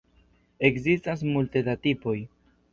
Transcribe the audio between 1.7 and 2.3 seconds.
da tipoj.